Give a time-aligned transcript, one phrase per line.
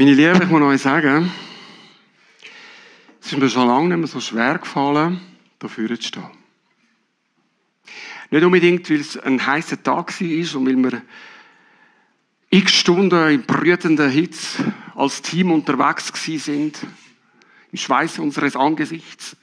[0.00, 1.30] Meine Lieben, ich muss euch sagen,
[3.20, 5.20] es ist mir schon lange nicht mehr so schwer gefallen,
[5.58, 6.24] dafür zu stehen.
[8.30, 11.02] Nicht unbedingt, weil es ein heißer Tag war und weil wir
[12.48, 16.78] x Stunden in brütender Hitze als Team unterwegs sind,
[17.70, 19.36] im Schweiß unseres Angesichts.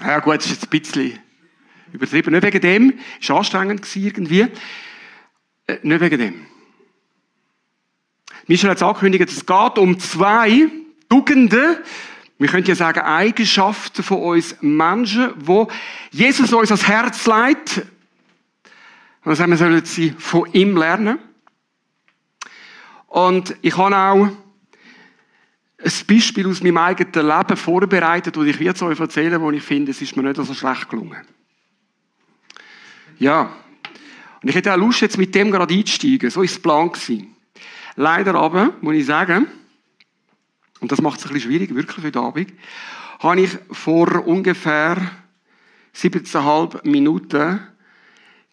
[0.00, 1.18] Ja gut, das ist jetzt ein bisschen
[1.92, 2.32] übertrieben.
[2.32, 4.46] Nicht wegen dem, es war anstrengend irgendwie.
[5.66, 6.57] Äh, nicht wegen dem.
[8.48, 10.68] Michel hat es angekündigt, es geht um zwei
[11.08, 11.76] Tugenden,
[12.38, 15.68] wir könnten ja sagen Eigenschaften von uns Menschen, wo
[16.10, 17.82] Jesus uns ans Herz legt.
[19.24, 21.18] Und sagen wir sollen sie von ihm lernen.
[23.08, 24.28] Und ich habe auch
[25.78, 29.90] ein Beispiel aus meinem eigenen Leben vorbereitet, das ich jetzt euch erzählen wo ich finde,
[29.90, 31.26] es ist mir nicht so schlecht gelungen.
[33.18, 33.52] Ja.
[34.40, 36.30] Und ich hätte auch Lust, jetzt mit dem gerade einzusteigen.
[36.30, 37.34] So war es Plan gewesen.
[38.00, 39.48] Leider aber, muss ich sagen,
[40.78, 42.52] und das macht es ein bisschen schwierig, wirklich heute Abend,
[43.18, 44.96] habe ich vor ungefähr
[45.96, 47.58] 17,5 Minuten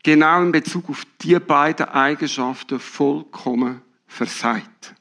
[0.02, 4.96] genau in Bezug auf die beiden Eigenschaften vollkommen versagt.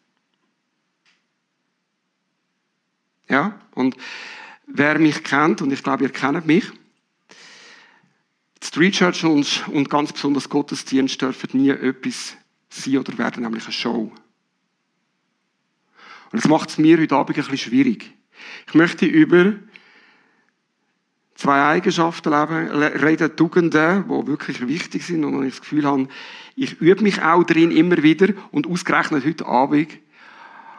[3.31, 3.97] Ja, und
[4.67, 6.71] wer mich kennt, und ich glaube, ihr kennt mich,
[8.63, 12.37] Street Church und, und ganz besonders Gottesdienst dürfen nie etwas
[12.69, 14.13] sein oder werden, nämlich eine Show.
[16.35, 18.11] Und das macht es mir heute Abend ein bisschen schwierig.
[18.67, 19.53] Ich möchte über
[21.37, 26.09] zwei Eigenschaften reden, Tugenden, die wirklich wichtig sind und ich das Gefühl habe,
[26.57, 29.97] ich übe mich auch darin immer wieder und ausgerechnet heute Abend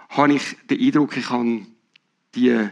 [0.10, 1.68] habe ich den Eindruck, ich kann
[2.36, 2.68] die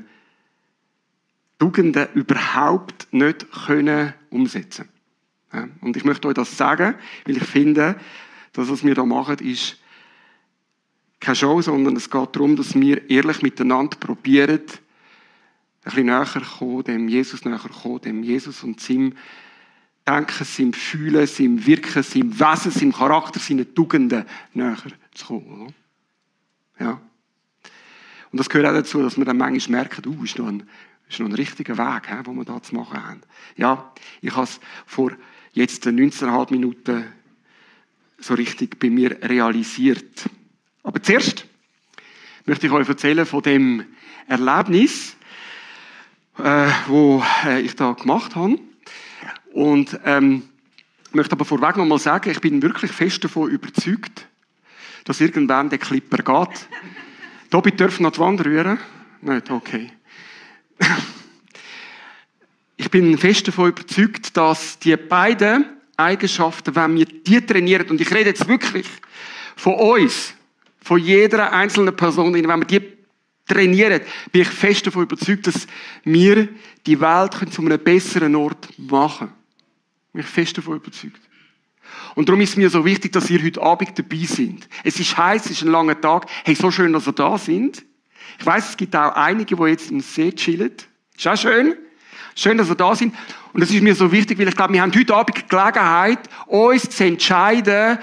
[1.59, 4.90] Tugenden überhaupt nicht können umsetzen.
[5.80, 7.95] Und ich möchte euch das sagen, weil ich finde,
[8.52, 9.78] dass was wir da machen, ist
[11.23, 14.61] keine Show, sondern es geht darum, dass wir ehrlich miteinander probieren,
[15.85, 16.25] ein bisschen näher
[16.57, 19.13] kommen, dem Jesus näher kommen, dem Jesus und seinem
[20.07, 24.78] Denken, seinem Fühlen, seinem Wirken, seinem Wesen, seinem Charakter, seinen Tugenden näher
[25.13, 25.73] zu kommen.
[26.79, 27.01] Ja.
[28.31, 30.63] Und das gehört auch dazu, dass wir dann manchmal merken, uh, ist noch ein,
[31.07, 33.22] ist noch ein richtiger Weg, wo wir da zu machen haben.
[33.56, 35.12] Ja, ich habe es vor
[35.53, 37.06] jetzt 19,5 Minuten
[38.17, 40.29] so richtig bei mir realisiert.
[40.83, 41.45] Aber zuerst
[42.45, 43.85] möchte ich euch erzählen von dem
[44.27, 45.16] Erlebnis,
[46.38, 48.59] äh, wo äh, ich da gemacht habe.
[49.53, 50.44] Und ähm,
[51.13, 54.27] möchte aber vorweg noch mal sagen, ich bin wirklich fest davon überzeugt,
[55.05, 56.67] dass irgendwann der Clipper geht.
[57.50, 58.79] Tobi dürfen noch die Wand rühren?
[59.21, 59.91] Nicht, okay.
[62.75, 65.65] Ich bin fest davon überzeugt, dass die beiden
[65.95, 68.88] Eigenschaften, wenn wir die trainieren, und ich rede jetzt wirklich
[69.55, 70.33] von uns,
[70.83, 72.81] von jeder einzelnen Person, wenn wir die
[73.47, 74.01] trainieren,
[74.31, 75.67] bin ich fest davon überzeugt, dass
[76.03, 76.49] wir
[76.85, 79.39] die Welt zu einem besseren Ort machen können.
[80.13, 81.19] Bin ich fest davon überzeugt.
[82.16, 84.67] Und darum ist es mir so wichtig, dass ihr heute Abend dabei sind.
[84.83, 86.27] Es ist heiß, es ist ein langer Tag.
[86.44, 87.83] Hey, so schön, dass ihr da sind.
[88.39, 90.71] Ich weiß, es gibt auch einige, die jetzt im See chillen.
[91.15, 91.75] Ist auch schön.
[92.35, 93.13] Schön, dass ihr da sind.
[93.53, 96.19] Und das ist mir so wichtig, weil ich glaube, wir haben heute Abend die Gelegenheit,
[96.47, 98.00] uns zu entscheiden,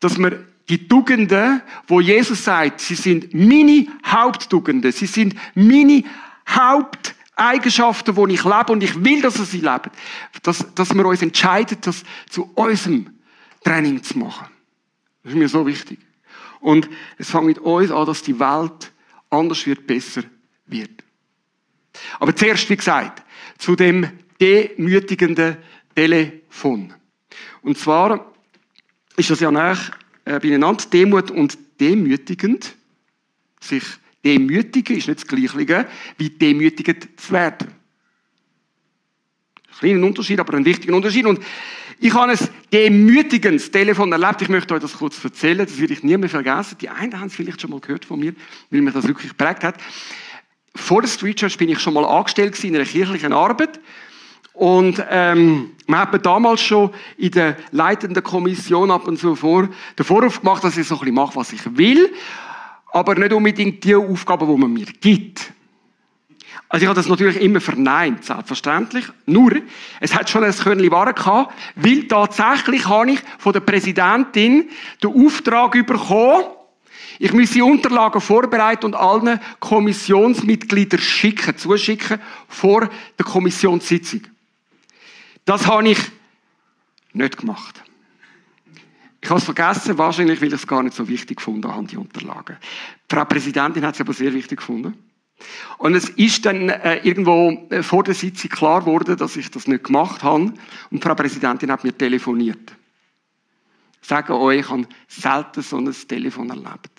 [0.00, 6.04] dass wir die Tugenden, wo Jesus sagt, sie sind meine Haupttugenden, sie sind meine
[6.48, 9.90] Haupteigenschaften, wo ich lebe und ich will, dass sie leben,
[10.42, 13.10] dass, dass wir uns entscheiden, das zu unserem
[13.62, 14.46] Training zu machen.
[15.22, 15.98] Das ist mir so wichtig.
[16.60, 16.88] Und
[17.18, 18.92] es fängt mit uns an, dass die Welt
[19.28, 20.22] anders wird, besser
[20.66, 21.04] wird.
[22.18, 23.22] Aber zuerst, wie gesagt,
[23.58, 24.08] zu dem
[24.40, 25.58] demütigenden
[25.94, 26.94] Telefon.
[27.62, 28.32] Und zwar
[29.16, 29.92] ist das ja nach
[30.24, 30.84] äh, beieinander.
[30.92, 32.74] Demut und demütigend.
[33.60, 33.84] Sich
[34.24, 35.86] demütigen ist nicht das Gleiche
[36.18, 37.68] wie demütigend zu werden.
[39.68, 41.26] Ein kleiner Unterschied, aber ein wichtiger Unterschied.
[41.26, 41.40] Und
[41.98, 42.38] ich habe ein
[42.72, 44.42] demütigendes Telefon erlebt.
[44.42, 45.58] Ich möchte euch das kurz erzählen.
[45.58, 46.78] Das werde ich nie mehr vergessen.
[46.80, 48.34] Die einen haben es vielleicht schon mal gehört von mir,
[48.70, 49.76] weil mich das wirklich geprägt hat.
[50.74, 53.80] Vor der Street Church bin ich schon mal angestellt in einer kirchlichen Arbeit.
[54.54, 59.68] Und ähm, hat mir damals schon in der leitenden Kommission ab und zu vor,
[59.98, 62.12] den Vorwurf gemacht, dass ich so ein bisschen mache, was ich will,
[62.92, 65.52] aber nicht unbedingt die Aufgaben, die man mir gibt.
[66.68, 69.04] Also ich habe das natürlich immer verneint, selbstverständlich.
[69.26, 69.52] Nur,
[70.00, 74.70] es hat schon ein Körnchen Ware gehabt, weil tatsächlich habe ich von der Präsidentin
[75.02, 76.44] den Auftrag bekommen,
[77.20, 82.18] ich muss die Unterlagen vorbereiten und allen Kommissionsmitgliedern schicken, zuschicken
[82.48, 84.22] vor der Kommissionssitzung.
[85.44, 85.98] Das habe ich
[87.12, 87.82] nicht gemacht.
[89.20, 91.96] Ich habe es vergessen, wahrscheinlich, weil ich es gar nicht so wichtig gefunden habe, die
[91.96, 92.58] Unterlagen.
[93.10, 94.98] Die Frau Präsidentin hat es aber sehr wichtig gefunden.
[95.78, 99.66] Und es ist dann äh, irgendwo äh, vor der Sitzung klar geworden, dass ich das
[99.66, 100.44] nicht gemacht habe.
[100.44, 100.54] Und
[100.90, 102.76] die Frau Präsidentin hat mir telefoniert.
[104.02, 106.90] Ich sage euch, ich habe selten so ein Telefon erlebt.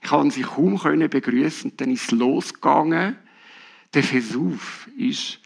[0.00, 3.16] Ich konnte sie kaum begrüßen, dann ist es losgegangen.
[3.94, 5.41] Der Vesuv ist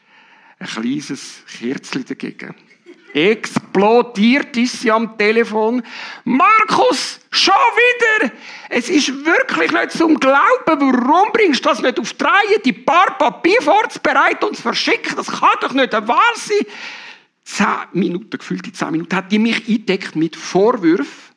[0.58, 2.54] ein kleines Kerzchen dagegen.
[3.12, 5.82] Explodiert ist sie am Telefon.
[6.24, 8.30] Markus, schon wieder!
[8.68, 10.36] Es ist wirklich nicht zum Glauben.
[10.66, 12.62] Warum bringst du das nicht auf die?
[12.64, 16.66] Die paar Papier vorzubereiten und zu verschicken, das kann doch nicht wahr sein.
[17.44, 21.35] Zehn Minuten, gefühlte zehn Minuten, hat die mich eingedeckt mit Vorwürfen.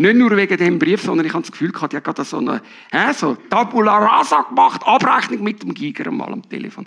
[0.00, 2.38] Nicht nur wegen dem Brief, sondern ich habe das Gefühl gehabt, die hat gerade so
[2.38, 6.86] eine, äh, so Tabula Rasa gemacht, Abrechnung mit dem Giger mal am Telefon.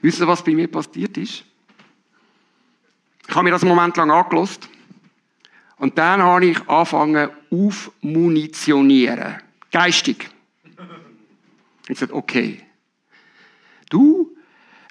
[0.00, 1.44] Wisst ihr, was bei mir passiert ist?
[3.28, 4.70] Ich habe mir das einen Moment lang angelost.
[5.76, 9.34] Und dann habe ich angefangen aufmunitionieren.
[9.70, 10.30] Geistig.
[11.88, 12.62] Ich sagte, okay.
[13.90, 14.34] Du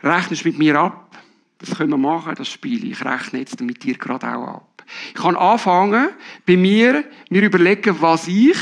[0.03, 1.17] rechnest mit mir ab.
[1.57, 2.91] Das können wir machen, das Spiel.
[2.91, 4.74] Ich rechne jetzt mit dir gerade auch ab.
[5.09, 6.09] Ich kann anfangen,
[6.45, 8.57] bei mir, mir überlegen, was ich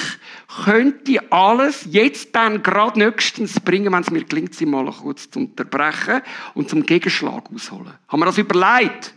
[0.64, 5.40] könnte alles jetzt dann gerade nächstens bringen, wenn es mir gelingt, sie mal kurz zu
[5.40, 6.22] unterbrechen
[6.54, 7.94] und zum Gegenschlag ausholen.
[8.08, 9.14] Haben wir das überlegt?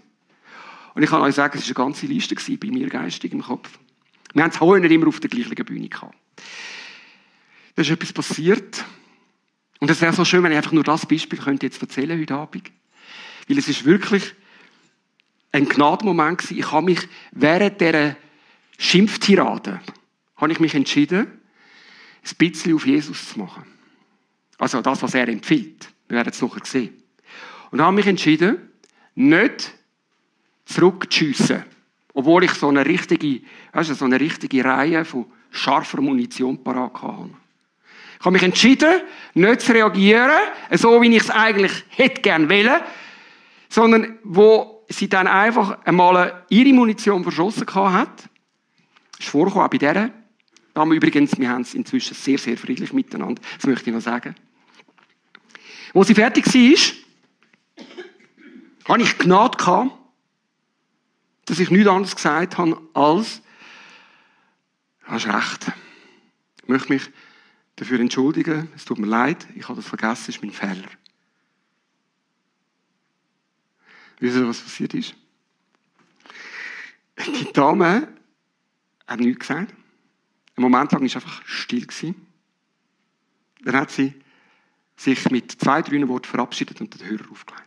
[0.95, 3.69] Und ich kann euch sagen, es war eine ganze Liste bei mir geistig im Kopf.
[4.33, 6.15] Wir haben heute nicht immer auf der gleichen Bühne gehabt.
[7.75, 8.85] Da ist etwas passiert.
[9.79, 12.35] Und es wäre so schön, wenn ich einfach nur das Beispiel könnte jetzt erzählen heute
[12.35, 12.71] Abend.
[13.47, 14.35] Weil es ist wirklich
[15.53, 16.59] ein Gnadenmoment gewesen.
[16.59, 18.17] Ich habe mich während dieser
[18.79, 19.81] Schimpftirade
[20.37, 21.27] habe ich mich entschieden,
[22.25, 23.65] ein bisschen auf Jesus zu machen.
[24.59, 25.89] Also das, was er empfiehlt.
[26.09, 27.03] Wir werden es nachher sehen.
[27.71, 28.71] Und habe mich entschieden,
[29.15, 29.73] nicht
[30.67, 31.65] zurückzuschiessen.
[32.13, 37.03] Obwohl ich so eine richtige, weißt du, so eine richtige Reihe von scharfer Munition parat
[37.03, 37.31] hatte.
[38.19, 39.03] Ich habe mich entschieden,
[39.35, 40.31] nicht zu reagieren,
[40.73, 42.81] so wie ich es eigentlich hätte gern wollen,
[43.69, 48.29] sondern wo sie dann einfach einmal ihre Munition verschossen hat.
[49.13, 50.11] Das ist vorgekommen, auch bei dieser
[50.75, 54.35] Dame übrigens, wir haben es inzwischen sehr, sehr friedlich miteinander, das möchte ich noch sagen.
[55.95, 57.85] Wo sie fertig war,
[58.89, 59.93] habe ich Gnade gehabt,
[61.47, 63.41] dass ich nichts anderes gesagt habe, als,
[65.07, 65.73] du hast recht.
[66.63, 67.11] Ich möchte mich
[67.77, 70.89] dafür entschuldigen, es tut mir leid, ich habe das vergessen, es ist mein Fehler.
[74.19, 75.15] Wisst ihr, was passiert ist?
[77.27, 78.09] Die Dame
[79.07, 79.73] hat nichts gesagt.
[80.57, 81.87] Ein Moment lang war einfach still.
[83.63, 84.15] Dann hat sie
[84.97, 87.67] sich mit zwei, drei Worten verabschiedet und den Hörer aufgelegt.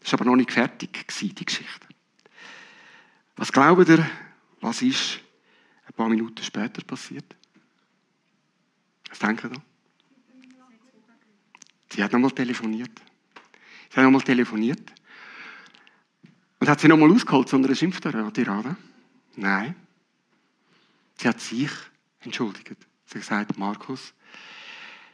[0.00, 1.86] Das war aber noch nicht fertig, die Geschichte.
[3.36, 4.10] Was glaubt ihr,
[4.60, 5.20] was ist
[5.86, 7.36] ein paar Minuten später passiert?
[9.08, 9.62] Was denkt ihr?
[11.92, 12.90] Sie hat nochmal telefoniert.
[13.90, 14.92] Sie hat nochmal telefoniert.
[16.60, 18.76] Und hat sie nochmal ausgeholt, sondern schimpft er Tirade?
[19.36, 19.74] Nein.
[21.14, 21.70] Sie hat sich
[22.20, 22.76] entschuldigt.
[23.06, 24.12] Sie hat gesagt, Markus,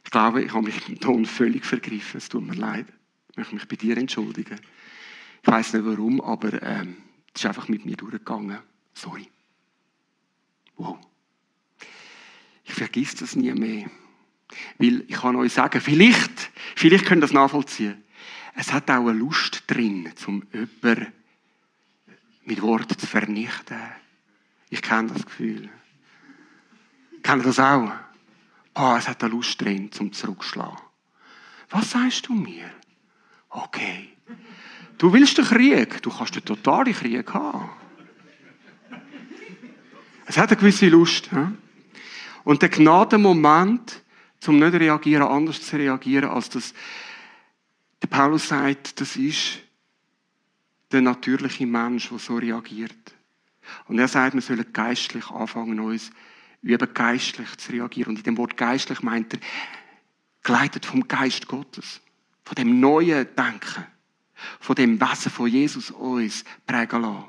[0.05, 2.19] ich glaube, ich habe mich im Ton völlig vergriffen.
[2.19, 2.87] Es tut mir leid.
[3.31, 4.59] Ich möchte mich bei dir entschuldigen.
[5.43, 6.97] Ich weiß nicht warum, aber ähm,
[7.35, 8.59] es ist einfach mit mir durchgegangen.
[8.95, 9.29] Sorry.
[10.77, 10.99] Wow.
[12.65, 13.91] Ich vergiss das nie mehr.
[14.79, 18.04] Weil ich kann euch sagen, vielleicht, vielleicht könnt ihr das nachvollziehen
[18.55, 21.13] es hat auch eine Lust drin, zum jemanden
[22.45, 23.79] mit Worten zu vernichten.
[24.71, 25.69] Ich kenne das Gefühl.
[27.23, 27.91] Kennt ihr das auch?
[28.75, 30.79] Oh, es hat eine Lust drin, zum zurückschlagen.
[31.71, 32.71] Was sagst du mir?
[33.49, 34.11] Okay.
[34.99, 36.03] Du willst den Krieg.
[36.03, 37.71] Du kannst den totalen Krieg haben.
[40.27, 41.31] Es hat eine gewisse Lust.
[42.45, 44.03] Und der Gnadenmoment,
[44.41, 46.75] zum nicht reagieren, anders zu reagieren, als das
[48.05, 49.61] der Paulus sagt, das ist
[50.93, 53.15] der natürliche Mensch, der so reagiert.
[53.89, 56.11] Und er sagt, wir sollen geistlich anfangen, uns
[56.61, 58.11] üben, geistlich zu reagieren.
[58.11, 59.41] Und in dem Wort geistlich meint er,
[60.43, 62.03] geleitet vom Geist Gottes,
[62.45, 63.87] von dem neuen Denken,
[64.61, 67.25] von dem Wesen von Jesus uns prägen lassen.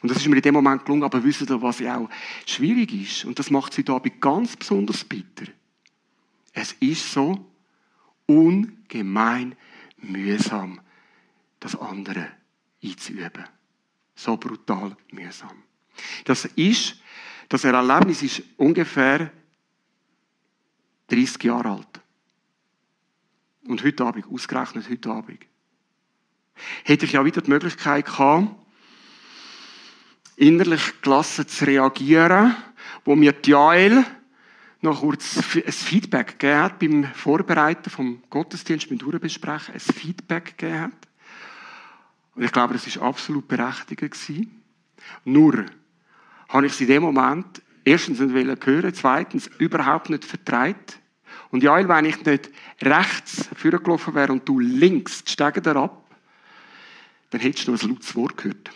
[0.00, 2.08] Und das ist mir in dem Moment gelungen, aber wisst ihr, was ja auch
[2.46, 3.26] schwierig ist?
[3.26, 5.52] Und das macht sie da ganz besonders bitter.
[6.54, 7.46] Es ist so
[8.24, 9.54] ungemein
[9.98, 10.80] mühsam,
[11.60, 12.28] das andere
[12.82, 13.44] einzuüben.
[14.14, 15.62] So brutal mühsam.
[16.24, 17.00] Das ist,
[17.48, 19.30] das Erlebnis ist ungefähr
[21.08, 22.00] 30 Jahre alt.
[23.66, 25.46] Und heute Abend, ausgerechnet heute Abend,
[26.84, 28.48] hätte ich ja wieder die Möglichkeit gehabt,
[30.36, 32.56] innerlich gelassen zu reagieren,
[33.04, 34.04] wo mir Jael
[34.80, 40.80] noch kurz ein Feedback gegeben hat beim Vorbereiten vom Gottesdienst, beim Durchbesprechen, ein Feedback gegeben
[40.82, 41.08] hat.
[42.34, 44.62] Und ich glaube, das war absolut berechtigt gewesen.
[45.24, 45.66] Nur
[46.48, 51.00] habe ich sie in dem Moment erstens nicht hören, zweitens überhaupt nicht vertreibt.
[51.50, 52.50] Und ja, wenn ich nicht
[52.82, 56.04] rechts vorgelaufen wäre und du links die Stege ab,
[57.30, 58.70] dann hättest du noch ein lautes Wort gehört.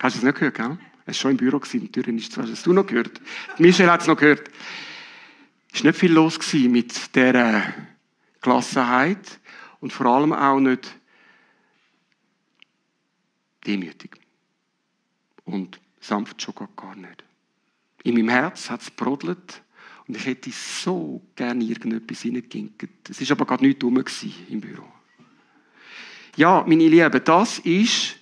[0.00, 0.78] Hast du es nicht gehört, gell?
[1.04, 2.42] Es war schon im Büro, die Türen ist zu.
[2.42, 3.20] Hast du noch gehört?
[3.58, 4.48] Michel hat es noch gehört.
[5.72, 7.74] Es war nicht viel los mit dieser
[8.40, 9.40] Gelassenheit
[9.80, 10.94] und vor allem auch nicht
[13.66, 14.16] demütig.
[15.44, 17.24] Und sanft schon gar nicht.
[18.04, 19.62] In meinem Herz hat es brodelt
[20.06, 23.10] und ich hätte so gerne irgendetwas reingeginkt.
[23.10, 24.02] Es war aber gerade nicht dumm
[24.48, 24.86] im Büro.
[26.36, 28.16] Ja, meine Lieben, das ist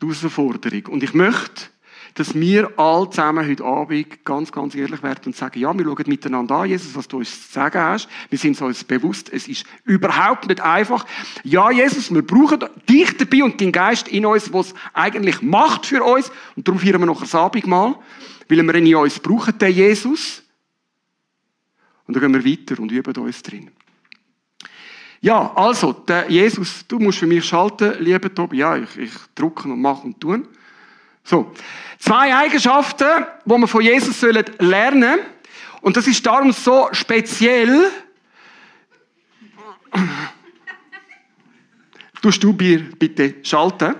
[0.00, 0.86] die Herausforderung.
[0.86, 1.70] Und ich möchte
[2.14, 6.04] dass wir alle zusammen heute Abend ganz, ganz ehrlich werden und sagen, ja, wir schauen
[6.06, 8.08] miteinander an, Jesus, was du uns zu sagen hast.
[8.28, 11.06] Wir sind uns bewusst, es ist überhaupt nicht einfach.
[11.44, 16.02] Ja, Jesus, wir brauchen dich dabei und den Geist in uns, was eigentlich macht für
[16.02, 16.30] uns.
[16.56, 17.96] Und darum feiern wir noch ein Abendmahl,
[18.48, 20.42] weil wir ihn in uns brauchen, den Jesus.
[22.06, 23.70] Und dann gehen wir weiter und üben uns drin.
[25.22, 28.58] Ja, also, der Jesus, du musst für mich schalten, lieber Tobi.
[28.58, 30.48] Ja, ich, ich drucken und machen und tun.
[31.24, 31.52] So.
[31.98, 35.18] Zwei Eigenschaften, wo wir von Jesus lernen sollen.
[35.82, 37.90] Und das ist darum so speziell.
[42.20, 43.94] Tust du Bier bitte schalten?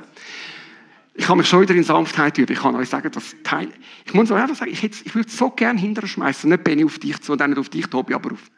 [1.14, 2.52] Ich kann mich schon wieder in Sanftheit üben.
[2.52, 3.68] Ich kann euch sagen, das Teil,
[4.06, 6.48] ich muss euch einfach sagen, ich, ich würde so gerne hinterher schmeißen.
[6.48, 8.50] Nicht Benny auf dich zu, und nicht auf dich, Tobi, aber auf.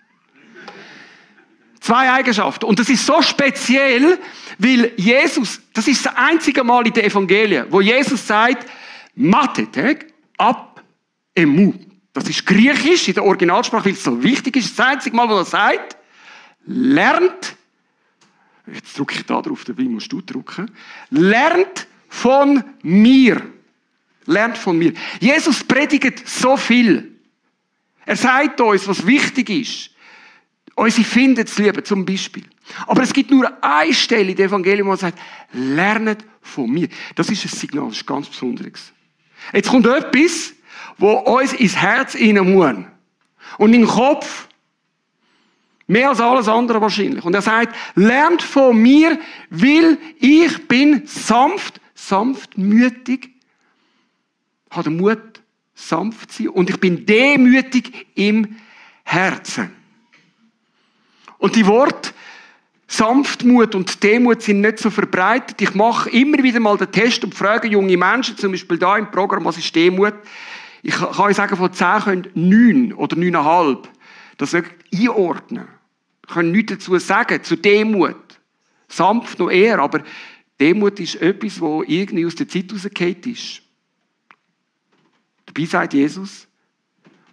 [1.82, 2.66] Zwei Eigenschaften.
[2.66, 4.16] Und das ist so speziell,
[4.56, 8.70] weil Jesus, das ist das einzige Mal in den Evangelien, wo Jesus sagt,
[9.16, 10.06] Mathetek
[10.38, 10.80] ab
[11.34, 11.74] emu.
[12.12, 14.78] Das ist griechisch in der Originalsprache, weil es so wichtig ist.
[14.78, 15.96] Das einzige Mal, wo er sagt,
[16.66, 17.56] lernt,
[18.72, 20.70] jetzt drücke ich da drauf, dabei musst du drücken,
[21.10, 23.42] lernt von mir.
[24.26, 24.92] Lernt von mir.
[25.18, 27.10] Jesus predigt so viel.
[28.06, 29.91] Er sagt uns, was wichtig ist.
[30.74, 32.44] Unsere Findensliebe zum Beispiel.
[32.86, 35.18] Aber es gibt nur eine Stelle in dem Evangelium, wo er sagt,
[35.52, 36.88] lernet von mir.
[37.14, 38.92] Das ist ein Signal, das ist ganz Besonderes.
[39.52, 40.54] Jetzt kommt etwas,
[40.98, 42.76] wo uns ins Herz muss.
[43.58, 44.48] Und den Kopf.
[45.88, 47.24] Mehr als alles andere wahrscheinlich.
[47.24, 49.18] Und er sagt, lernt von mir,
[49.50, 53.28] weil ich bin sanft, sanftmütig,
[54.70, 55.42] habe den Mut,
[55.74, 58.56] sanft zu sein und ich bin demütig im
[59.02, 59.81] Herzen.
[61.42, 62.12] Und die Worte
[62.86, 65.60] Sanftmut und Demut sind nicht so verbreitet.
[65.60, 69.10] Ich mache immer wieder mal den Test und frage junge Menschen, zum Beispiel da im
[69.10, 70.14] Programm, was ist Demut?
[70.84, 73.88] Ich kann euch sagen, von 10 können 9 oder 9,5
[74.36, 75.66] das einordnen.
[76.28, 78.38] Ich kann nichts dazu sagen, zu Demut.
[78.86, 80.04] Sanft noch eher, aber
[80.60, 83.62] Demut ist etwas, wo irgendwie aus der Zeit rausgefallen ist.
[85.46, 86.46] Dabei sagt Jesus,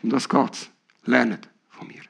[0.02, 0.72] um das geht's.
[1.06, 2.02] Lernt von mir.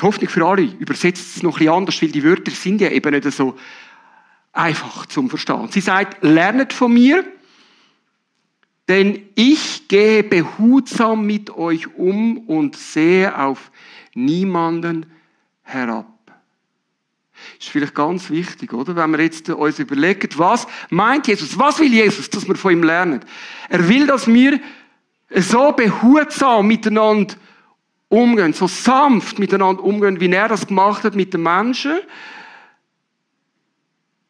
[0.00, 2.88] Die Hoffnung für alle übersetzt es noch ein bisschen anders, weil die Wörter sind ja
[2.88, 3.56] eben nicht so
[4.52, 5.68] einfach zum Verstehen.
[5.70, 7.22] Sie sagt, lernet von mir,
[8.88, 13.70] denn ich gehe behutsam mit euch um und sehe auf
[14.14, 15.06] niemanden
[15.62, 16.06] herab.
[17.58, 18.96] Das ist vielleicht ganz wichtig, oder?
[18.96, 21.58] Wenn wir jetzt uns überlegen, was meint Jesus?
[21.58, 23.20] Was will Jesus, dass wir von ihm lernen?
[23.68, 24.58] Er will, dass wir
[25.36, 27.36] so behutsam miteinander umgehen,
[28.52, 32.00] so sanft miteinander umgehen, wie er das gemacht hat mit den Menschen.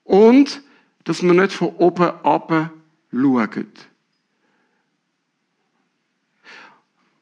[0.05, 0.63] Und,
[1.05, 2.71] dass wir nicht von oben ab
[3.11, 3.73] schauen.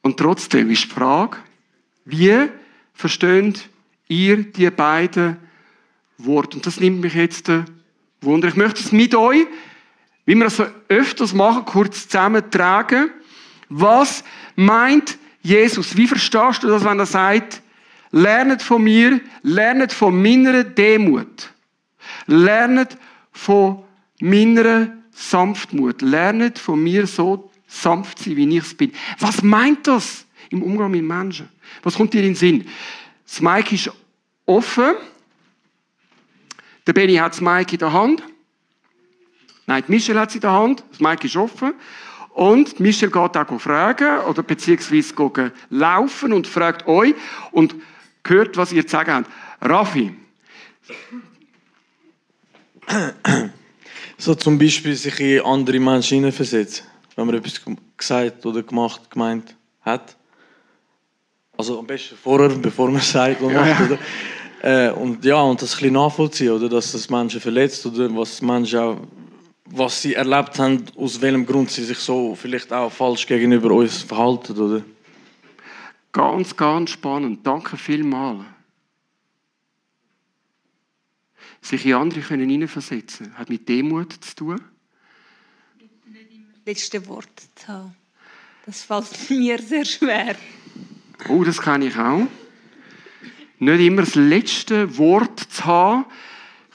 [0.02, 1.36] Und trotzdem ist die Frage,
[2.04, 2.48] wie
[2.94, 3.68] versteht
[4.08, 5.36] ihr die beiden
[6.16, 6.56] Worte?
[6.56, 7.50] Und das nimmt mich jetzt
[8.20, 8.48] Wunder.
[8.48, 9.46] Ich möchte es mit euch,
[10.24, 13.10] wie wir das so öfters machen, kurz zusammentragen.
[13.68, 14.24] Was
[14.56, 15.96] meint Jesus.
[15.96, 17.62] Wie verstehst du das, wenn er sagt,
[18.10, 21.50] lernet von mir, lernet von meiner Demut,
[22.26, 22.96] lernet
[23.32, 23.82] von
[24.20, 28.92] meiner Sanftmut, lernet von mir so sanft sein, wie ich es bin.
[29.18, 31.48] Was meint das im Umgang mit Menschen?
[31.82, 32.66] Was kommt dir in den Sinn?
[33.26, 33.90] Das Mike ist
[34.46, 34.94] offen.
[36.86, 38.22] Der Benny hat das Mike in der Hand.
[39.66, 40.82] Nein, die Michelle hat es in der Hand.
[40.90, 41.74] Das Mike ist offen.
[42.38, 47.16] Und Michel geht auch fragen oder beziehungsweise laufen und fragt euch
[47.50, 47.75] und
[48.25, 49.30] hört, was ihr zu sagen habt.
[49.61, 50.14] Raffi,
[54.18, 57.61] So zum Beispiel sich in andere Menschen hineinversetzen, wenn man etwas
[57.97, 60.16] gesagt oder gemacht, gemeint hat.
[61.57, 63.80] Also am besten vorher, bevor man es sagt und macht.
[63.80, 63.99] Oder?
[64.61, 66.68] Äh, und ja, und das ein bisschen nachvollziehen, oder?
[66.68, 68.97] dass das Menschen verletzt oder was Menschen auch,
[69.70, 74.02] was sie erlebt haben, aus welchem Grund sie sich so vielleicht auch falsch gegenüber uns
[74.02, 74.84] verhalten, oder?
[76.12, 77.46] Ganz, ganz spannend.
[77.46, 78.44] Danke vielmals.
[81.60, 84.60] Sich in andere können hineinversetzen hat mit Demut zu tun.
[85.78, 87.96] Nicht immer das letzte Wort zu haben.
[88.64, 90.37] Das fällt mir sehr schwer.
[91.28, 92.26] Oh, das kenne ich auch.
[93.58, 96.04] Nicht immer das letzte Wort zu haben,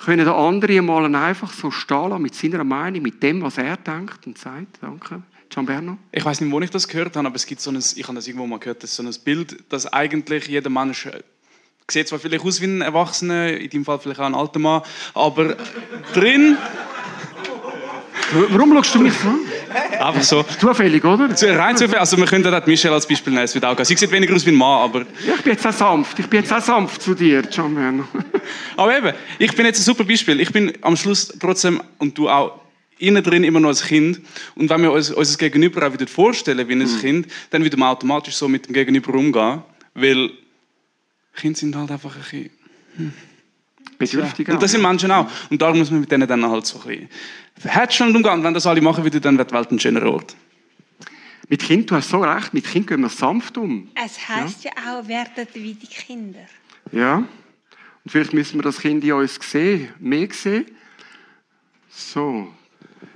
[0.06, 3.78] können der andere mal einfach so stehen lassen, mit seiner Meinung, mit dem, was er
[3.78, 4.80] denkt und sagt.
[4.82, 5.22] Danke.
[5.50, 5.98] Gianberno?
[6.12, 8.16] Ich weiß nicht, wo ich das gehört habe, aber es gibt so ein, ich habe
[8.16, 11.08] das irgendwo mal gehört, das so ein Bild, dass eigentlich jeder Mensch
[11.90, 14.82] sieht zwar vielleicht aus wie ein Erwachsener, in dem Fall vielleicht auch ein alter Mann,
[15.14, 15.56] aber
[16.14, 16.58] drin.
[18.50, 19.30] Warum schaust du mich so?
[20.00, 20.44] Einfach so.
[20.60, 21.30] Zufällig, oder?
[21.30, 22.00] Rein zufällig.
[22.00, 23.86] Also wir könnten auch Michelle als Beispiel nehmen, es wird auch gehen.
[23.86, 25.00] Sie sieht weniger aus wie ein Mann, aber...
[25.26, 26.20] Ja, ich bin jetzt auch sanft.
[26.20, 28.06] Ich bin jetzt auch sanft zu dir, Gianberno.
[28.78, 30.40] aber eben, ich bin jetzt ein super Beispiel.
[30.40, 32.60] Ich bin am Schluss trotzdem, und du auch,
[33.00, 34.22] innen drin immer noch als Kind.
[34.56, 37.00] Und wenn wir uns unser Gegenüber auch wieder vorstellen wie ein mhm.
[37.00, 39.62] Kind, dann würde man automatisch so mit dem Gegenüber umgehen.
[39.94, 40.32] Weil
[41.36, 42.50] Kinder sind halt einfach ein bisschen...
[42.98, 43.14] Hm.
[43.98, 44.54] Bedürftig ja.
[44.54, 45.30] Und das sind Menschen auch.
[45.50, 47.10] Und darum muss man mit denen dann halt so ein bisschen
[47.64, 48.44] herzschön umgehen.
[48.44, 50.36] Wenn das alle machen würden, dann wird die Welt ein schöner Ort.
[51.50, 53.90] Mit Kind, du hast so recht, mit Kind gehen wir sanft um.
[53.96, 56.46] Es heißt ja, ja auch, werdet wie die Kinder.
[56.92, 57.18] Ja.
[57.18, 60.66] Und vielleicht müssen wir das Kind in uns sehen, mehr sehen.
[61.90, 62.48] So,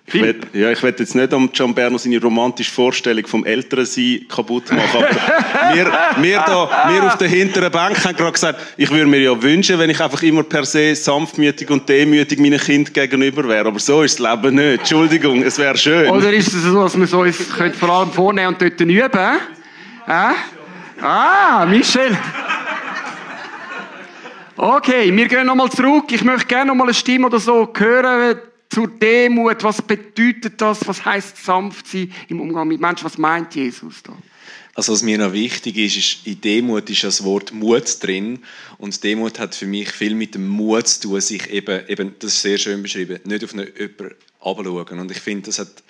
[0.09, 4.71] ich will, ja, ich will jetzt nicht am Gianberno seine romantische Vorstellung vom Älterensein kaputt
[4.71, 5.09] machen, aber
[5.75, 9.41] wir, wir, da, wir auf der hinteren Bank haben gerade gesagt, ich würde mir ja
[9.41, 13.67] wünschen, wenn ich einfach immer per se sanftmütig und demütig meinen Kind gegenüber wäre.
[13.67, 14.79] Aber so ist das Leben nicht.
[14.79, 16.09] Entschuldigung, es wäre schön.
[16.09, 17.35] Oder ist es so, dass wir so uns
[17.77, 19.37] vor allem vornehmen und dort üben?
[20.07, 20.31] Äh?
[21.01, 22.17] Ah, Michel.
[24.55, 26.05] Okay, wir gehen nochmal zurück.
[26.11, 28.37] Ich möchte gerne nochmal eine Stimme oder so hören
[28.69, 29.63] zur Demut.
[29.63, 30.87] Was bedeutet das?
[30.87, 33.05] Was heißt sanft sein im Umgang mit Menschen?
[33.05, 34.13] Was meint Jesus da?
[34.77, 38.43] Also was mir noch wichtig ist, ist, in Demut ist das Wort Mut drin.
[38.77, 42.33] Und Demut hat für mich viel mit dem Mut zu tun, sich eben, eben das
[42.33, 44.99] ist sehr schön beschrieben, nicht auf jemanden abschauen.
[44.99, 45.81] Und ich finde, das hat,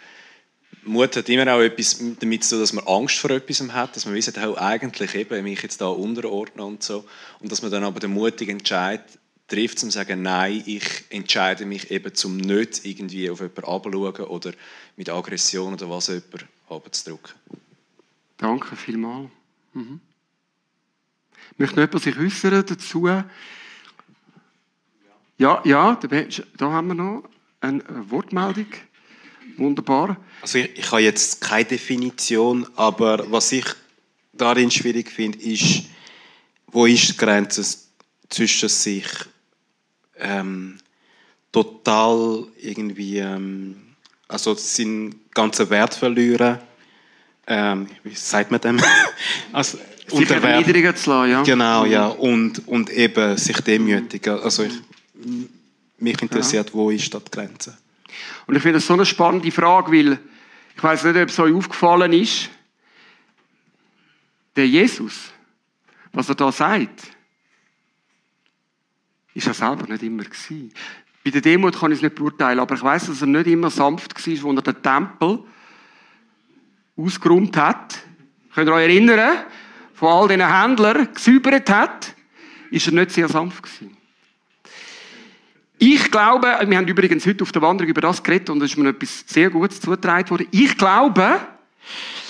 [0.83, 4.05] Mut hat immer auch etwas damit zu tun, dass man Angst vor etwas hat, dass
[4.05, 7.03] man weiß, auch eigentlich eben mich jetzt da unterordnen und so.
[7.41, 9.03] Und dass man dann aber den mutigen Entscheid
[9.47, 14.25] trifft, um zu sagen, nein, ich entscheide mich eben zum nicht irgendwie auf jemanden abzuschauen
[14.25, 14.51] oder
[14.95, 17.33] mit Aggression oder was jemanden abzudrücken.
[18.37, 19.29] Danke vielmals.
[19.73, 19.99] Mhm.
[21.57, 23.07] Möchte noch jemand sich äußern dazu?
[25.37, 25.99] Ja, ja,
[26.57, 27.29] da haben wir noch
[27.61, 28.67] eine Wortmeldung.
[29.55, 30.17] Wunderbar.
[30.41, 33.65] Also ich, ich habe jetzt keine Definition, aber was ich
[34.33, 35.85] darin schwierig finde, ist,
[36.67, 37.65] wo ist die Grenze
[38.29, 39.07] zwischen sich
[40.19, 40.77] ähm,
[41.51, 43.77] total irgendwie, ähm,
[44.27, 46.59] also seinen ganzen Wert verlieren.
[47.47, 48.79] Ähm, wie sagt man dem?
[49.53, 49.77] also,
[50.07, 51.43] sich erniedrigen zu lassen, ja.
[51.43, 52.07] Genau, ja.
[52.07, 54.39] Und, und eben sich demütigen.
[54.39, 54.73] Also ich,
[55.99, 56.73] mich interessiert, ja.
[56.73, 57.77] wo ist die Grenze?
[58.45, 60.19] Und ich finde das so eine spannende Frage, weil
[60.75, 62.49] ich weiß nicht, ob es euch aufgefallen ist,
[64.55, 65.31] der Jesus,
[66.13, 67.07] was er da sagt,
[69.37, 70.73] ist er selber nicht immer gewesen.
[71.23, 73.69] Bei der Demut kann ich es nicht beurteilen, aber ich weiß, dass er nicht immer
[73.69, 75.39] sanft war, als er den Tempel
[76.97, 77.99] ausgeräumt hat.
[78.55, 79.45] Könnt ihr euch erinnern?
[79.93, 82.15] Von all diesen Händlern gesäubert hat,
[82.71, 83.95] ist er nicht sehr sanft gewesen.
[85.77, 88.77] Ich glaube, wir haben übrigens heute auf der Wanderung über das geredet und es ist
[88.77, 90.47] mir etwas sehr Gutes zugetragen worden.
[90.49, 91.41] Ich glaube,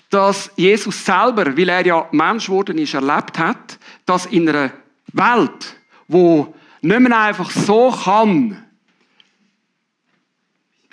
[0.09, 4.71] dass Jesus selber, weil er ja Mensch geworden ist, erlebt hat, dass in einer
[5.13, 5.77] Welt,
[6.09, 8.63] wo nicht mehr einfach so kann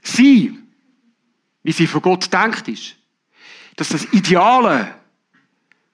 [0.02, 0.68] sein,
[1.62, 2.96] wie sie von Gott denkt ist,
[3.76, 4.94] dass das Ideale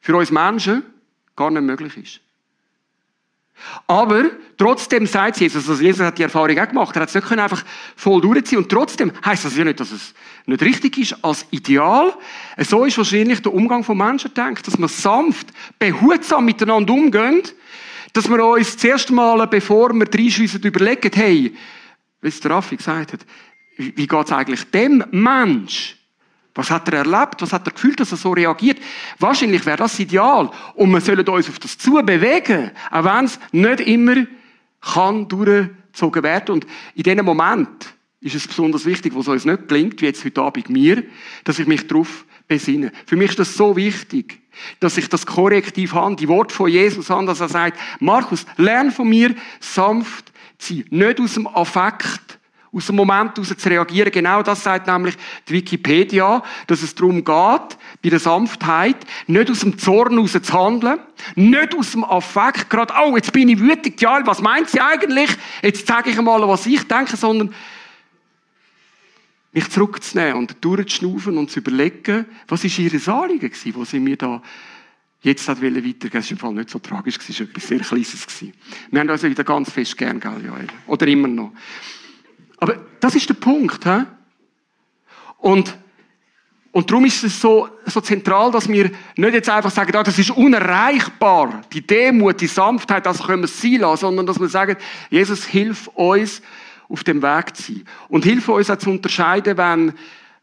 [0.00, 0.82] für uns Menschen
[1.36, 2.20] gar nicht möglich ist.
[3.86, 4.24] Aber
[4.56, 7.62] trotzdem sagt Jesus, also Jesus hat die Erfahrung auch gemacht, er hat es nicht einfach
[7.94, 10.14] voll durchziehen und trotzdem heißt das ja nicht, dass es
[10.46, 12.14] nicht richtig ist als Ideal.
[12.58, 15.48] So ist wahrscheinlich der Umgang von Menschen denkt, dass man sanft,
[15.78, 17.54] behutsam miteinander umgeht
[18.12, 21.54] dass wir uns das erste Mal, bevor wir reinschiessen, überlegen, hey,
[22.20, 23.20] wie es der Raffi gesagt hat,
[23.76, 25.96] wie geht es eigentlich dem Mensch?
[26.54, 27.40] Was hat er erlebt?
[27.40, 28.78] Was hat er gefühlt, dass er so reagiert?
[29.18, 30.50] Wahrscheinlich wäre das ideal.
[30.74, 34.26] Und wir sollen uns auf das zu bewegen, auch wenn es nicht immer
[34.80, 36.54] kann durch angezogen werden.
[36.54, 40.24] Und in diesem Moment ist es besonders wichtig, wo es uns nicht gelingt, wie jetzt
[40.24, 41.04] heute Abend mir,
[41.44, 42.90] dass ich mich darauf besinne.
[43.06, 44.40] Für mich ist das so wichtig,
[44.80, 48.90] dass ich das Korrektiv habe, die Worte von Jesus habe, dass er sagt, Markus, lern
[48.90, 50.84] von mir sanft zu sein.
[50.90, 52.40] Nicht aus dem Affekt,
[52.72, 54.10] aus dem Moment heraus zu reagieren.
[54.10, 55.14] Genau das sagt nämlich
[55.48, 58.96] die Wikipedia, dass es darum geht, bei der Sanftheit,
[59.28, 60.98] nicht aus dem Zorn heraus zu handeln,
[61.36, 65.30] nicht aus dem Affekt, gerade, oh, jetzt bin ich wütend, ja, was meint sie eigentlich?
[65.62, 67.54] Jetzt zeige ich mal, was ich denke, sondern
[69.52, 74.16] mich zurückzunehmen und durchzuschnaufen und zu überlegen, was ist ihr Anliegen gewesen, wo sie mir
[74.16, 74.42] da
[75.22, 78.26] jetzt hat weitergeben Es war im Fall nicht so tragisch, es war etwas sehr Kleines.
[78.26, 78.52] Gewesen.
[78.90, 80.54] Wir haben also wieder ganz fest gern, gell, ja,
[80.86, 81.52] oder immer noch.
[82.58, 83.84] Aber das ist der Punkt.
[83.84, 84.02] He?
[85.38, 85.76] Und,
[86.72, 90.18] und darum ist es so, so zentral, dass wir nicht jetzt einfach sagen, ah, das
[90.18, 94.76] ist unerreichbar, die Demut, die Sanftheit, das können wir sein lassen, sondern dass wir sagen,
[95.10, 96.42] Jesus, hilf uns,
[96.90, 97.84] auf dem Weg zu sein.
[98.08, 99.92] Und hilf uns auch zu unterscheiden, wenn,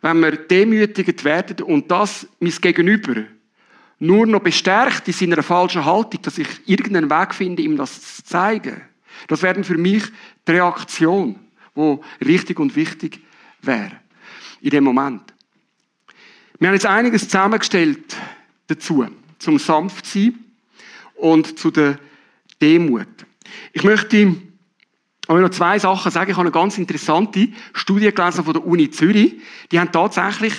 [0.01, 3.23] wenn wir demütigend werden und das mein Gegenüber
[3.99, 8.23] nur noch bestärkt in seiner falschen Haltung, dass ich irgendeinen Weg finde, ihm das zu
[8.23, 8.81] zeigen.
[9.27, 10.03] Das wäre für mich
[10.47, 11.39] die Reaktion,
[11.73, 13.19] wo richtig und wichtig
[13.61, 13.93] wäre
[14.61, 15.33] in dem Moment.
[16.59, 18.15] Wir haben jetzt einiges zusammengestellt
[18.67, 19.05] dazu,
[19.39, 20.37] zum Sanftsein
[21.15, 21.99] und zu der
[22.61, 23.07] Demut.
[23.73, 24.35] Ich möchte
[25.27, 26.31] aber noch zwei Sachen sagen.
[26.31, 29.35] Ich habe eine ganz interessante Studie gelesen von der Uni Zürich.
[29.71, 30.53] Die haben tatsächlich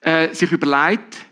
[0.00, 1.26] äh, sich überlegt,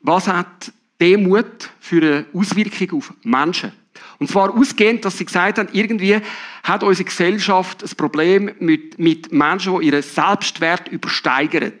[0.00, 3.72] was hat Demut für eine Auswirkung auf Menschen.
[4.18, 6.20] Und zwar ausgehend, dass sie gesagt haben, irgendwie
[6.62, 11.72] hat unsere Gesellschaft ein Problem mit, mit Menschen, die ihren Selbstwert übersteigern.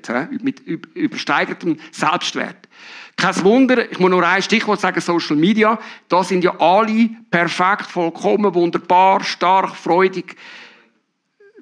[0.42, 2.68] Mit übersteigertem Selbstwert.
[3.16, 5.78] Kein Wunder, ich muss nur ein Stichwort sagen, Social Media.
[6.08, 10.36] Da sind ja alle perfekt, vollkommen, wunderbar, stark, freudig.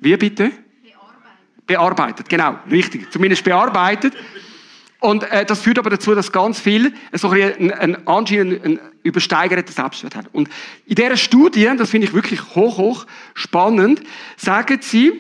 [0.01, 0.53] Wie bitte?
[0.53, 1.67] Bearbeitet.
[1.67, 3.11] Bearbeitet, genau, richtig.
[3.11, 4.15] Zumindest bearbeitet.
[5.01, 9.73] Und äh, das führt aber dazu, dass ganz viel so ein, ein, anscheinend ein übersteigerten
[9.73, 10.27] Selbstwert hat.
[10.33, 10.49] Und
[10.87, 14.03] in dieser Studie, das finde ich wirklich hoch, hoch spannend,
[14.37, 15.13] sagen sie,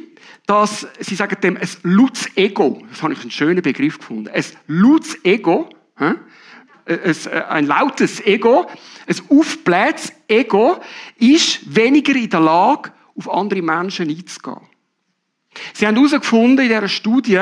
[0.46, 2.82] dass sie sagen dem ein Lutz Ego.
[2.90, 4.28] Das habe ich einen schönen Begriff gefunden.
[4.28, 5.68] Ein Lutz Ego
[6.88, 8.66] äh, ein lautes Ego,
[9.06, 10.80] ein aufblähtes Ego,
[11.18, 14.60] ist weniger in der Lage, auf andere Menschen einzugehen.
[15.74, 17.40] Sie haben herausgefunden in dieser Studie,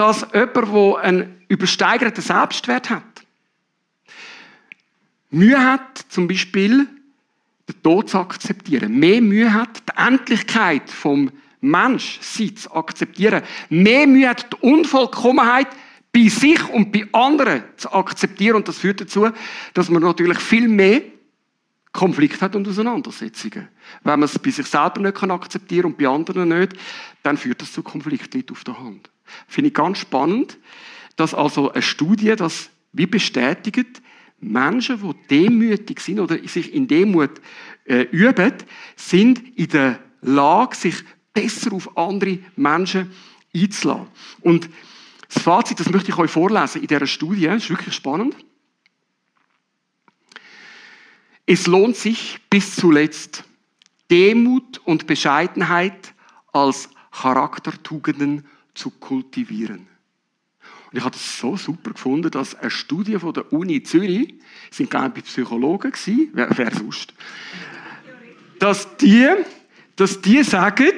[0.00, 3.02] dass jemand, der einen übersteigerten Selbstwert hat,
[5.28, 6.88] Mühe hat, zum Beispiel
[7.68, 14.26] den Tod zu akzeptieren, mehr Mühe hat, die Endlichkeit vom Menschsein zu akzeptieren, mehr Mühe
[14.26, 15.68] hat, die Unvollkommenheit
[16.14, 18.56] bei sich und bei anderen zu akzeptieren.
[18.56, 19.28] Und das führt dazu,
[19.74, 21.02] dass man natürlich viel mehr
[21.92, 23.68] Konflikt hat und Auseinandersetzungen.
[24.02, 26.72] Wenn man es bei sich selber nicht akzeptieren kann und bei anderen nicht,
[27.22, 29.10] dann führt das zu Konflikten auf der Hand.
[29.46, 30.58] Finde ich ganz spannend,
[31.16, 34.02] dass also eine Studie das wie bestätigt,
[34.40, 37.40] Menschen, die demütig sind oder sich in Demut
[37.84, 38.54] äh, üben,
[38.96, 40.96] sind in der Lage, sich
[41.32, 43.12] besser auf andere Menschen
[43.54, 44.08] einzulassen.
[44.40, 44.70] Und
[45.32, 48.34] das Fazit, das möchte ich euch vorlesen in dieser Studie, das ist wirklich spannend.
[51.46, 53.44] Es lohnt sich bis zuletzt,
[54.10, 56.14] Demut und Bescheidenheit
[56.52, 59.86] als Charaktertugenden zu kultivieren.
[60.90, 64.34] Und ich habe das so super gefunden, dass eine Studie von der Uni Zürich,
[64.70, 67.14] sind glaube ich Psychologen gewesen, wer, wer sonst,
[68.58, 69.28] dass die,
[69.96, 70.94] dass die sagen,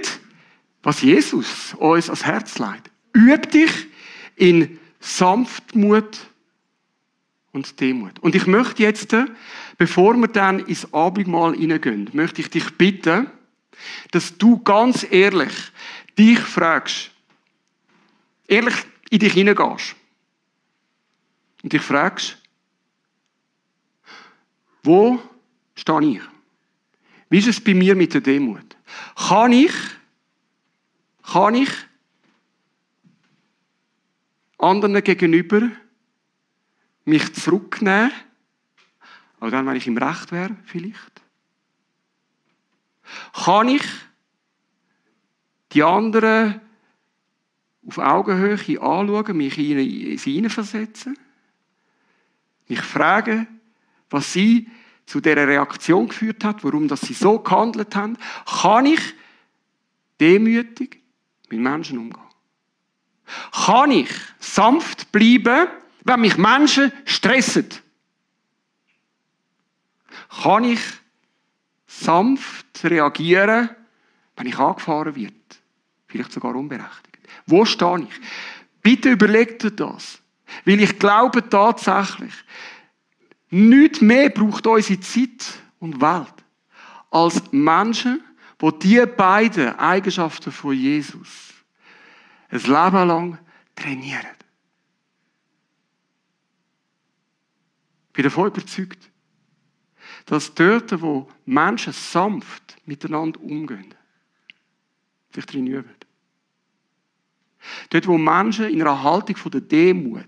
[0.83, 2.91] was Jesus uns ans Herz legt.
[3.15, 3.71] Üb dich
[4.37, 6.19] in Sanftmut
[7.53, 8.19] und Demut.
[8.21, 9.15] Und ich möchte jetzt,
[9.79, 13.29] bevor wir dann ins Abendmahl hineingehen, möchte ich dich bitten,
[14.11, 15.53] dass du ganz ehrlich
[16.19, 17.12] dich fragst,
[18.53, 18.75] ehrlich
[19.11, 19.97] in dich hineingehst
[21.63, 22.37] und dich fragst,
[24.83, 25.21] wo
[25.75, 26.21] stehe ich?
[27.31, 28.77] Wie ist es bei mir mit der Demut?
[29.17, 29.73] Kann ich,
[31.23, 31.71] kann ich
[34.59, 35.71] anderen gegenüber
[37.05, 38.13] mich zurücknehmen,
[39.41, 41.23] auch dann, wenn ich im Recht wäre, vielleicht?
[43.33, 43.85] Kann ich
[45.73, 46.61] die anderen
[47.87, 51.19] auf Augenhöhe anschauen, mich in sie hineinversetzen?
[52.69, 53.47] Mich fragen,
[54.09, 54.69] was sie
[55.07, 58.17] zu dieser Reaktion geführt hat, warum dass sie so gehandelt haben?
[58.47, 59.01] Kann ich
[60.21, 61.03] demütig
[61.51, 62.23] mit Menschen umgehen?
[63.53, 65.69] Kann ich sanft bleiben,
[66.05, 67.69] wenn mich Menschen stressen?
[70.43, 70.81] Kann ich
[71.87, 73.71] sanft reagieren,
[74.37, 75.42] wenn ich angefahren wird.
[76.13, 77.19] Vielleicht sogar unberechtigt.
[77.47, 78.21] Wo stehe ich?
[78.83, 80.19] Bitte überlegt euch das.
[80.67, 82.35] Weil ich glaube tatsächlich,
[83.49, 86.35] nichts mehr braucht unsere Zeit und Welt
[87.11, 88.23] als Menschen,
[88.61, 91.55] die diese beiden Eigenschaften von Jesus
[92.51, 93.39] ein Leben lang
[93.75, 94.37] trainieren.
[98.09, 99.11] Ich bin davon überzeugt,
[100.27, 103.95] dass dort, wo Menschen sanft miteinander umgehen,
[105.35, 105.95] sich drin üben.
[107.91, 110.27] Dort, wo Menschen in einer Haltung der Demut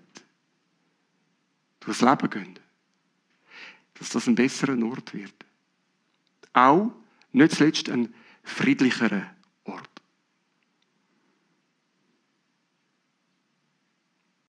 [1.80, 2.58] durchs Leben gehen,
[3.94, 5.34] dass das ein besserer Ort wird.
[6.52, 6.92] Auch,
[7.32, 8.14] nicht zuletzt, ein
[8.44, 9.33] friedlicherer